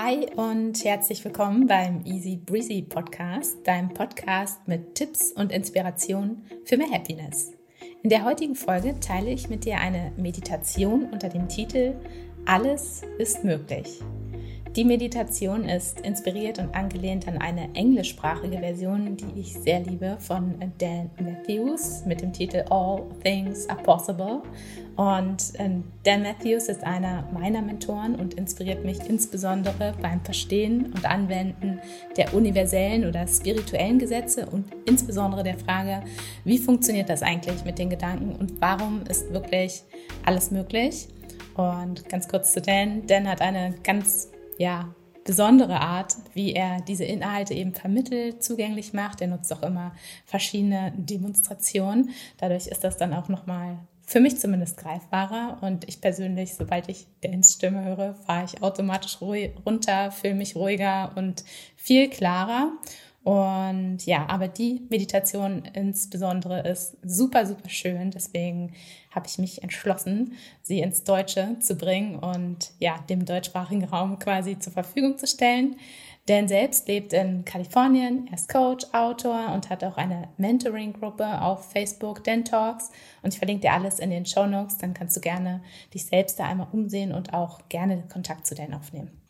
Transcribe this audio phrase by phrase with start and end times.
[0.00, 6.76] Hi und herzlich willkommen beim Easy Breezy Podcast, deinem Podcast mit Tipps und Inspirationen für
[6.76, 7.50] mehr Happiness.
[8.04, 11.94] In der heutigen Folge teile ich mit dir eine Meditation unter dem Titel
[12.46, 14.00] Alles ist möglich.
[14.78, 20.54] Die Meditation ist inspiriert und angelehnt an eine englischsprachige Version, die ich sehr liebe, von
[20.78, 24.40] Dan Matthews mit dem Titel All Things Are Possible.
[24.94, 31.04] Und ähm, Dan Matthews ist einer meiner Mentoren und inspiriert mich insbesondere beim Verstehen und
[31.04, 31.80] Anwenden
[32.16, 36.04] der universellen oder spirituellen Gesetze und insbesondere der Frage,
[36.44, 39.82] wie funktioniert das eigentlich mit den Gedanken und warum ist wirklich
[40.24, 41.08] alles möglich?
[41.56, 43.08] Und ganz kurz zu Dan.
[43.08, 44.94] Dan hat eine ganz ja,
[45.24, 49.20] besondere Art, wie er diese Inhalte eben vermittelt, zugänglich macht.
[49.20, 49.92] Er nutzt auch immer
[50.24, 52.10] verschiedene Demonstrationen.
[52.38, 55.58] Dadurch ist das dann auch nochmal für mich zumindest greifbarer.
[55.60, 61.12] Und ich persönlich, sobald ich Dans Stimme höre, fahre ich automatisch runter, fühle mich ruhiger
[61.14, 61.44] und
[61.76, 62.72] viel klarer.
[63.28, 68.10] Und ja, aber die Meditation insbesondere ist super, super schön.
[68.10, 68.72] Deswegen
[69.10, 70.32] habe ich mich entschlossen,
[70.62, 75.76] sie ins Deutsche zu bringen und ja, dem deutschsprachigen Raum quasi zur Verfügung zu stellen.
[76.24, 81.70] Dan selbst lebt in Kalifornien, er ist Coach, Autor und hat auch eine Mentoring-Gruppe auf
[81.70, 82.90] Facebook, Dan Talks.
[83.22, 85.60] Und ich verlinke dir alles in den Show Notes, dann kannst du gerne
[85.92, 89.27] dich selbst da einmal umsehen und auch gerne Kontakt zu Dan aufnehmen.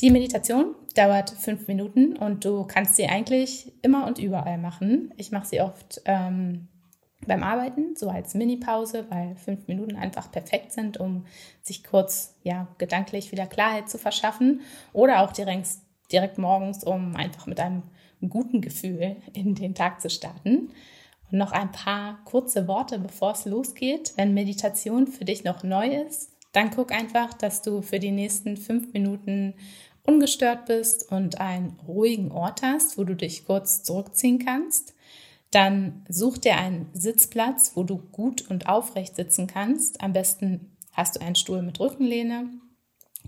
[0.00, 5.12] Die Meditation dauert fünf Minuten und du kannst sie eigentlich immer und überall machen.
[5.16, 6.68] Ich mache sie oft ähm,
[7.26, 11.26] beim Arbeiten, so als Mini-Pause, weil fünf Minuten einfach perfekt sind, um
[11.62, 14.60] sich kurz ja, gedanklich wieder Klarheit zu verschaffen.
[14.92, 15.68] Oder auch direkt,
[16.10, 17.82] direkt morgens, um einfach mit einem
[18.28, 20.70] guten Gefühl in den Tag zu starten.
[21.30, 24.12] Und noch ein paar kurze Worte, bevor es losgeht.
[24.16, 28.56] Wenn Meditation für dich noch neu ist, dann guck einfach, dass du für die nächsten
[28.56, 29.54] fünf Minuten
[30.04, 34.94] ungestört bist und einen ruhigen Ort hast, wo du dich kurz zurückziehen kannst.
[35.50, 40.00] Dann such dir einen Sitzplatz, wo du gut und aufrecht sitzen kannst.
[40.00, 42.50] Am besten hast du einen Stuhl mit Rückenlehne.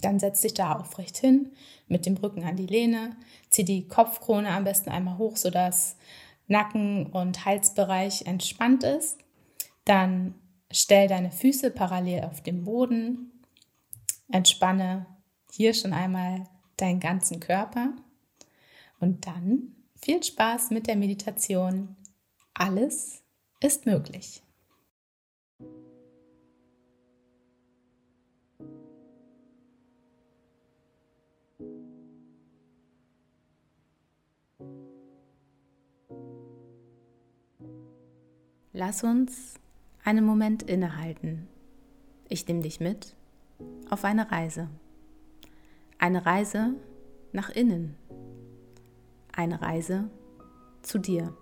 [0.00, 1.50] Dann setz dich da aufrecht hin,
[1.88, 3.16] mit dem Rücken an die Lehne.
[3.50, 5.96] Zieh die Kopfkrone am besten einmal hoch, sodass
[6.46, 9.18] Nacken- und Halsbereich entspannt ist.
[9.84, 10.34] Dann
[10.70, 13.32] Stell deine Füße parallel auf dem Boden.
[14.30, 15.06] Entspanne
[15.50, 16.44] hier schon einmal
[16.76, 17.94] deinen ganzen Körper.
[18.98, 21.96] Und dann viel Spaß mit der Meditation.
[22.54, 23.22] Alles
[23.60, 24.42] ist möglich.
[38.72, 39.54] Lass uns
[40.06, 41.48] einen Moment innehalten.
[42.28, 43.16] Ich nehme dich mit
[43.90, 44.68] auf eine Reise.
[45.98, 46.74] Eine Reise
[47.32, 47.96] nach innen.
[49.32, 50.08] Eine Reise
[50.82, 51.36] zu dir,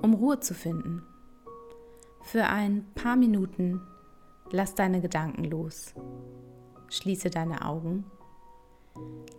[0.00, 1.02] um Ruhe zu finden.
[2.22, 3.80] Für ein paar Minuten
[4.52, 5.94] lass deine Gedanken los.
[6.90, 8.04] Schließe deine Augen.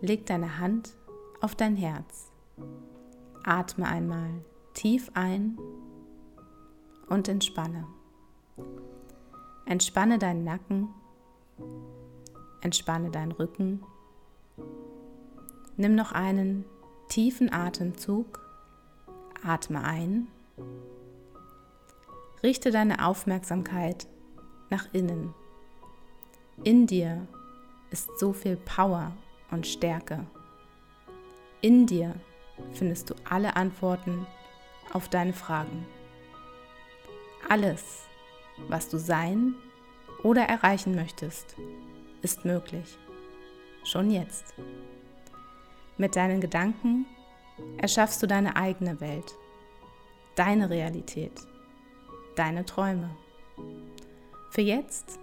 [0.02, 0.94] Leg deine Hand
[1.40, 2.30] auf dein Herz.
[3.44, 4.44] Atme einmal
[4.74, 5.56] tief ein
[7.08, 7.86] und entspanne.
[9.66, 10.88] Entspanne deinen Nacken,
[12.60, 13.84] entspanne deinen Rücken.
[15.76, 16.64] Nimm noch einen
[17.08, 18.40] tiefen Atemzug,
[19.42, 20.28] atme ein,
[22.42, 24.06] richte deine Aufmerksamkeit
[24.70, 25.34] nach innen.
[26.62, 27.26] In dir
[27.90, 29.12] ist so viel Power
[29.50, 30.26] und Stärke.
[31.60, 32.14] In dir
[32.72, 34.26] findest du alle Antworten
[34.92, 35.86] auf deine Fragen.
[37.48, 38.06] Alles,
[38.68, 39.54] was du sein
[40.22, 41.56] oder erreichen möchtest,
[42.22, 42.98] ist möglich.
[43.84, 44.54] Schon jetzt.
[45.98, 47.06] Mit deinen Gedanken
[47.78, 49.36] erschaffst du deine eigene Welt,
[50.34, 51.40] deine Realität,
[52.34, 53.10] deine Träume.
[54.50, 55.18] Für jetzt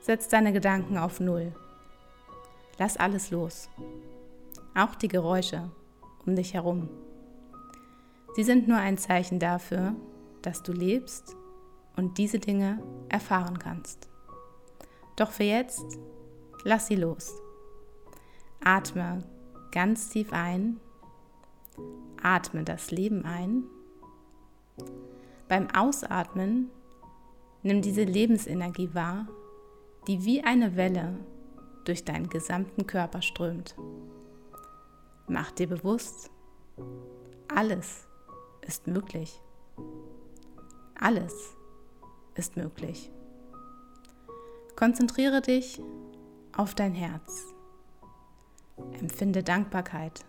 [0.00, 1.54] setz deine Gedanken auf Null.
[2.78, 3.70] Lass alles los,
[4.74, 5.70] auch die Geräusche
[6.26, 6.88] um dich herum.
[8.36, 9.94] Sie sind nur ein Zeichen dafür,
[10.42, 11.36] dass du lebst
[11.96, 14.08] und diese Dinge erfahren kannst.
[15.16, 15.98] Doch für jetzt,
[16.64, 17.32] lass sie los.
[18.62, 19.22] Atme
[19.70, 20.80] ganz tief ein.
[22.22, 23.64] Atme das Leben ein.
[25.48, 26.70] Beim Ausatmen
[27.62, 29.28] nimm diese Lebensenergie wahr,
[30.06, 31.18] die wie eine Welle
[31.84, 33.76] durch deinen gesamten Körper strömt.
[35.26, 36.30] Mach dir bewusst,
[37.48, 38.06] alles
[38.62, 39.40] ist möglich.
[40.98, 41.54] Alles
[42.34, 43.10] ist möglich.
[44.76, 45.80] Konzentriere dich
[46.56, 47.54] auf dein Herz.
[49.00, 50.24] empfinde Dankbarkeit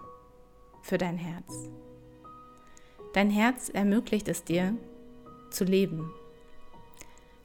[0.82, 1.70] für dein Herz.
[3.14, 4.76] Dein Herz ermöglicht es dir
[5.50, 6.12] zu leben.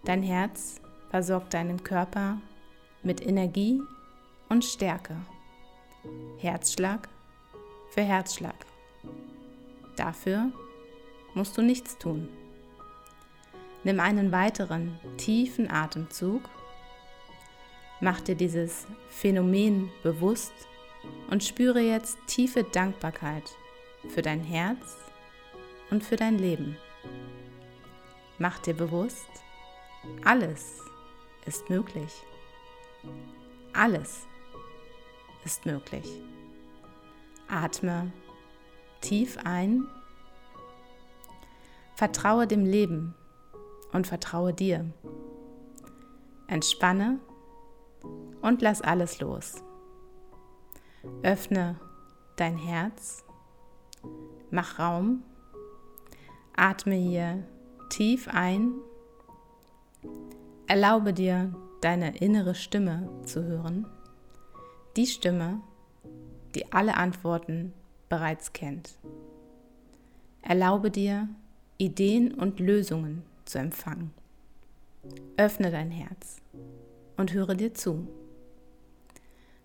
[0.04, 0.80] Dein Herz
[1.10, 2.40] versorgt deinen Körper
[3.02, 3.80] mit Energie
[4.48, 5.16] und Stärke.
[6.38, 7.08] Herzschlag
[7.90, 8.66] für Herzschlag.
[9.96, 10.50] Dafür
[11.34, 12.28] musst du nichts tun.
[13.82, 16.42] Nimm einen weiteren tiefen Atemzug,
[18.00, 20.52] mach dir dieses Phänomen bewusst
[21.30, 23.44] und spüre jetzt tiefe Dankbarkeit
[24.08, 24.98] für dein Herz
[25.90, 26.76] und für dein Leben.
[28.38, 29.28] Mach dir bewusst,
[30.24, 30.78] alles
[31.46, 32.12] ist möglich.
[33.72, 34.26] Alles
[35.44, 36.06] ist möglich.
[37.48, 38.12] Atme
[39.00, 39.86] tief ein.
[41.94, 43.14] Vertraue dem Leben
[43.92, 44.84] und vertraue dir.
[46.46, 47.18] Entspanne
[48.42, 49.62] und lass alles los.
[51.22, 51.76] Öffne
[52.36, 53.24] dein Herz,
[54.50, 55.22] mach Raum,
[56.56, 57.44] atme hier
[57.88, 58.72] tief ein,
[60.66, 63.86] erlaube dir deine innere Stimme zu hören,
[64.96, 65.60] die Stimme,
[66.54, 67.72] die alle Antworten
[68.08, 68.98] bereits kennt.
[70.42, 71.28] Erlaube dir,
[71.78, 74.12] Ideen und Lösungen zu empfangen.
[75.36, 76.36] Öffne dein Herz
[77.16, 78.06] und höre dir zu.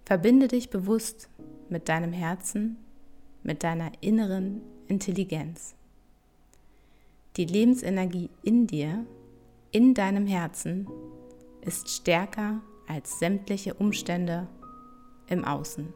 [0.05, 1.29] Verbinde dich bewusst
[1.69, 2.77] mit deinem Herzen,
[3.43, 5.75] mit deiner inneren Intelligenz.
[7.37, 9.05] Die Lebensenergie in dir,
[9.71, 10.87] in deinem Herzen,
[11.61, 14.47] ist stärker als sämtliche Umstände
[15.27, 15.91] im Außen.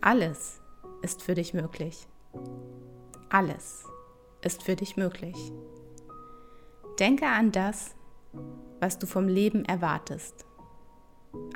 [0.00, 0.60] Alles
[1.00, 2.06] ist für dich möglich.
[3.30, 3.84] Alles
[4.42, 5.52] ist für dich möglich.
[7.02, 7.96] Denke an das,
[8.78, 10.46] was du vom Leben erwartest.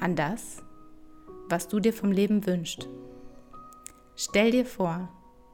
[0.01, 0.61] An das,
[1.49, 2.89] was du dir vom Leben wünschst.
[4.17, 5.09] Stell dir vor,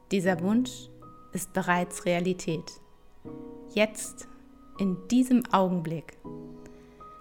[0.09, 0.89] dieser Wunsch
[1.31, 2.71] ist bereits Realität.
[3.75, 4.27] Jetzt,
[4.79, 6.17] in diesem Augenblick.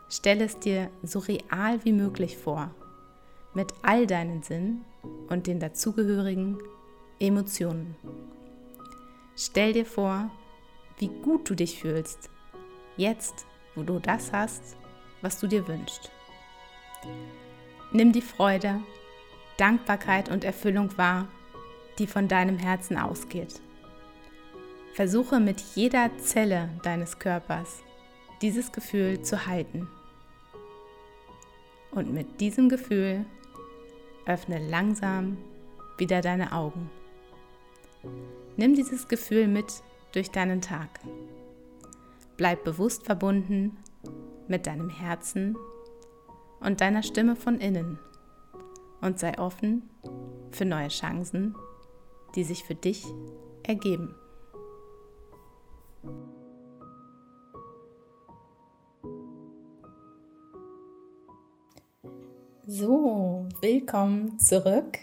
[0.08, 2.74] Stell es dir so real wie möglich vor,
[3.52, 4.86] mit all deinen Sinnen
[5.28, 6.56] und den dazugehörigen
[7.20, 7.96] Emotionen.
[9.36, 10.30] Stell dir vor,
[10.96, 12.30] wie gut du dich fühlst,
[12.96, 14.76] jetzt, wo du das hast,
[15.20, 16.10] was du dir wünschst.
[17.92, 18.80] Nimm die Freude,
[19.56, 21.28] Dankbarkeit und Erfüllung wahr,
[21.98, 23.60] die von deinem Herzen ausgeht.
[24.94, 27.82] Versuche mit jeder Zelle deines Körpers
[28.42, 29.88] dieses Gefühl zu halten.
[31.92, 33.24] Und mit diesem Gefühl
[34.26, 35.38] öffne langsam
[35.98, 36.90] wieder deine Augen.
[38.56, 41.00] Nimm dieses Gefühl mit durch deinen Tag.
[42.36, 43.76] Bleib bewusst verbunden
[44.48, 45.56] mit deinem Herzen
[46.60, 47.98] und deiner Stimme von innen
[49.00, 49.90] und sei offen
[50.50, 51.54] für neue Chancen,
[52.34, 53.04] die sich für dich
[53.62, 54.14] ergeben.
[62.66, 64.98] So, willkommen zurück.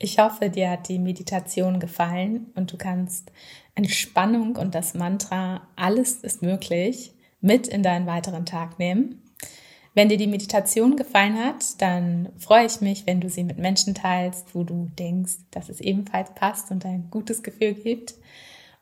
[0.00, 3.32] Ich hoffe, dir hat die Meditation gefallen und du kannst
[3.74, 9.22] Entspannung und das Mantra Alles ist möglich mit in deinen weiteren Tag nehmen.
[9.94, 13.94] Wenn dir die Meditation gefallen hat, dann freue ich mich, wenn du sie mit Menschen
[13.94, 18.14] teilst, wo du denkst, dass es ebenfalls passt und ein gutes Gefühl gibt.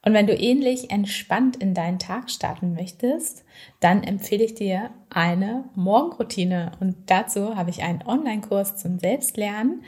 [0.02, 3.44] Und wenn du ähnlich entspannt in deinen Tag starten möchtest,
[3.80, 6.72] dann empfehle ich dir eine Morgenroutine.
[6.78, 9.82] Und dazu habe ich einen Online-Kurs zum Selbstlernen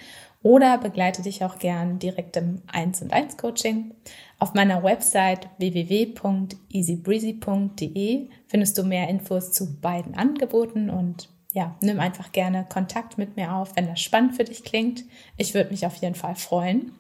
[0.49, 3.93] oder begleite dich auch gern direkt im 1 und 1 Coaching.
[4.39, 12.33] Auf meiner Website www.easybreezy.de findest du mehr Infos zu beiden Angeboten und ja, nimm einfach
[12.33, 15.05] gerne Kontakt mit mir auf, wenn das spannend für dich klingt.
[15.37, 16.93] Ich würde mich auf jeden Fall freuen.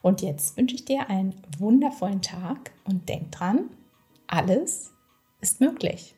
[0.00, 3.68] Und jetzt wünsche ich dir einen wundervollen Tag und denk dran,
[4.28, 4.94] alles
[5.42, 6.14] ist möglich.